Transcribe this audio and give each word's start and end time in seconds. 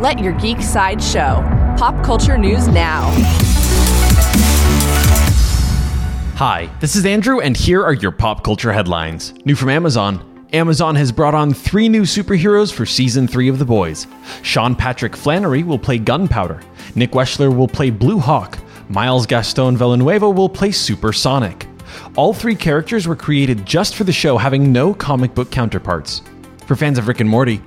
Let 0.00 0.18
your 0.18 0.32
geek 0.32 0.62
side 0.62 1.02
show. 1.02 1.44
Pop 1.76 2.02
culture 2.02 2.38
news 2.38 2.66
now. 2.68 3.10
Hi, 6.36 6.70
this 6.80 6.96
is 6.96 7.04
Andrew, 7.04 7.40
and 7.40 7.54
here 7.54 7.84
are 7.84 7.92
your 7.92 8.10
pop 8.10 8.42
culture 8.42 8.72
headlines. 8.72 9.34
New 9.44 9.54
from 9.54 9.68
Amazon. 9.68 10.46
Amazon 10.54 10.94
has 10.94 11.12
brought 11.12 11.34
on 11.34 11.52
three 11.52 11.86
new 11.86 12.04
superheroes 12.04 12.72
for 12.72 12.86
season 12.86 13.28
three 13.28 13.50
of 13.50 13.58
The 13.58 13.66
Boys. 13.66 14.06
Sean 14.40 14.74
Patrick 14.74 15.14
Flanery 15.14 15.64
will 15.64 15.78
play 15.78 15.98
Gunpowder. 15.98 16.62
Nick 16.94 17.10
Wechsler 17.10 17.54
will 17.54 17.68
play 17.68 17.90
Blue 17.90 18.18
Hawk. 18.18 18.58
Miles 18.88 19.26
Gaston 19.26 19.76
Villanueva 19.76 20.30
will 20.30 20.48
play 20.48 20.70
Supersonic. 20.70 21.66
All 22.16 22.32
three 22.32 22.54
characters 22.54 23.06
were 23.06 23.16
created 23.16 23.66
just 23.66 23.96
for 23.96 24.04
the 24.04 24.12
show, 24.14 24.38
having 24.38 24.72
no 24.72 24.94
comic 24.94 25.34
book 25.34 25.50
counterparts. 25.50 26.22
For 26.64 26.74
fans 26.74 26.96
of 26.96 27.06
Rick 27.06 27.20
and 27.20 27.28
Morty, 27.28 27.60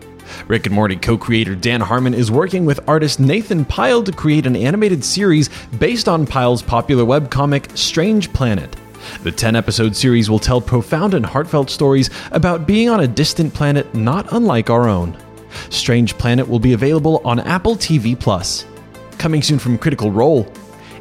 Rick 0.47 0.65
and 0.65 0.75
Morty 0.75 0.95
co 0.95 1.17
creator 1.17 1.55
Dan 1.55 1.81
Harmon 1.81 2.13
is 2.13 2.31
working 2.31 2.65
with 2.65 2.87
artist 2.87 3.19
Nathan 3.19 3.65
Pyle 3.65 4.03
to 4.03 4.11
create 4.11 4.45
an 4.45 4.55
animated 4.55 5.03
series 5.03 5.49
based 5.79 6.07
on 6.07 6.25
Pyle's 6.25 6.61
popular 6.61 7.03
webcomic 7.03 7.77
Strange 7.77 8.31
Planet. 8.33 8.75
The 9.23 9.31
10 9.31 9.55
episode 9.55 9.95
series 9.95 10.29
will 10.29 10.39
tell 10.39 10.61
profound 10.61 11.13
and 11.13 11.25
heartfelt 11.25 11.69
stories 11.69 12.09
about 12.31 12.65
being 12.65 12.89
on 12.89 13.01
a 13.01 13.07
distant 13.07 13.53
planet 13.53 13.93
not 13.93 14.31
unlike 14.31 14.69
our 14.69 14.87
own. 14.87 15.17
Strange 15.69 16.17
Planet 16.17 16.47
will 16.47 16.59
be 16.59 16.73
available 16.73 17.21
on 17.25 17.39
Apple 17.39 17.75
TV 17.75 18.19
Plus. 18.19 18.65
Coming 19.17 19.41
soon 19.41 19.59
from 19.59 19.77
Critical 19.77 20.11
Role, 20.11 20.51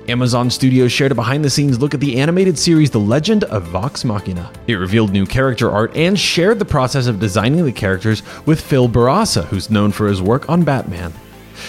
Amazon 0.08 0.50
Studios 0.50 0.90
shared 0.90 1.12
a 1.12 1.14
behind 1.14 1.44
the 1.44 1.50
scenes 1.50 1.78
look 1.78 1.94
at 1.94 2.00
the 2.00 2.18
animated 2.18 2.58
series 2.58 2.90
The 2.90 2.98
Legend 2.98 3.44
of 3.44 3.62
Vox 3.64 4.04
Machina. 4.04 4.50
It 4.66 4.74
revealed 4.74 5.12
new 5.12 5.24
character 5.24 5.70
art 5.70 5.96
and 5.96 6.18
shared 6.18 6.58
the 6.58 6.64
process 6.64 7.06
of 7.06 7.20
designing 7.20 7.64
the 7.64 7.70
characters 7.70 8.24
with 8.44 8.60
Phil 8.60 8.88
Bourassa, 8.88 9.44
who's 9.44 9.70
known 9.70 9.92
for 9.92 10.08
his 10.08 10.20
work 10.20 10.48
on 10.48 10.64
Batman. 10.64 11.12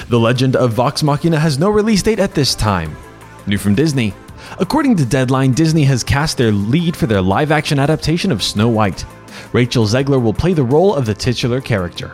The 0.09 0.19
Legend 0.19 0.55
of 0.55 0.73
Vox 0.73 1.03
Machina 1.03 1.39
has 1.39 1.59
no 1.59 1.69
release 1.69 2.01
date 2.01 2.19
at 2.19 2.33
this 2.33 2.55
time. 2.55 2.95
New 3.45 3.59
from 3.59 3.75
Disney. 3.75 4.15
According 4.57 4.95
to 4.97 5.05
Deadline, 5.05 5.51
Disney 5.51 5.83
has 5.83 6.03
cast 6.03 6.37
their 6.37 6.51
lead 6.51 6.95
for 6.95 7.05
their 7.05 7.21
live 7.21 7.51
action 7.51 7.77
adaptation 7.77 8.31
of 8.31 8.41
Snow 8.41 8.67
White. 8.67 9.05
Rachel 9.51 9.85
Zegler 9.85 10.21
will 10.21 10.33
play 10.33 10.53
the 10.53 10.63
role 10.63 10.95
of 10.95 11.05
the 11.05 11.13
titular 11.13 11.61
character. 11.61 12.11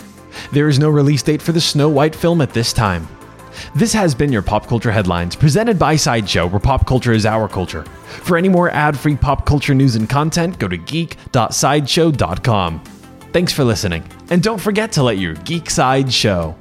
There 0.52 0.68
is 0.68 0.80
no 0.80 0.90
release 0.90 1.24
date 1.24 1.42
for 1.42 1.54
the 1.54 1.62
Snow 1.62 1.88
White 1.88 2.16
film 2.16 2.42
at 2.42 2.54
this 2.54 2.74
time. 2.74 3.08
This 3.76 3.94
has 3.94 4.16
been 4.16 4.32
your 4.32 4.42
Pop 4.42 4.68
Culture 4.68 4.92
Headlines, 4.92 5.36
presented 5.36 5.78
by 5.78 5.96
Sideshow, 5.96 6.48
where 6.48 6.60
pop 6.60 6.86
culture 6.86 7.14
is 7.14 7.26
our 7.26 7.48
culture. 7.48 7.84
For 7.84 8.38
any 8.38 8.50
more 8.50 8.70
ad 8.72 8.98
free 8.98 9.16
pop 9.16 9.46
culture 9.46 9.74
news 9.74 9.96
and 9.96 10.10
content, 10.10 10.60
go 10.60 10.68
to 10.68 10.78
geek.sideshow.com. 10.78 12.84
Thanks 13.32 13.54
for 13.54 13.64
listening, 13.64 14.04
and 14.30 14.42
don't 14.42 14.60
forget 14.60 14.92
to 14.94 15.04
let 15.04 15.20
your 15.20 15.36
geek 15.36 15.70
side 15.70 16.12
show. 16.12 16.56